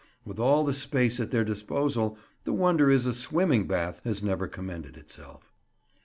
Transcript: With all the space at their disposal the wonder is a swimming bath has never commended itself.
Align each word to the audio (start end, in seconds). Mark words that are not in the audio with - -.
With 0.25 0.39
all 0.39 0.63
the 0.65 0.73
space 0.73 1.19
at 1.19 1.29
their 1.29 1.43
disposal 1.43 2.17
the 2.43 2.53
wonder 2.53 2.89
is 2.89 3.05
a 3.05 3.13
swimming 3.13 3.67
bath 3.67 4.01
has 4.03 4.23
never 4.23 4.47
commended 4.47 4.97
itself. 4.97 5.53